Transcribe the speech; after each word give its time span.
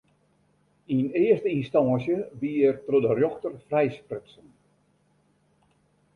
Yn 0.95 1.01
earste 1.25 1.49
ynstânsje 1.57 2.17
wie 2.39 2.57
er 2.69 2.75
troch 2.85 3.03
de 3.05 3.09
rjochter 3.13 3.53
frijsprutsen. 3.67 4.47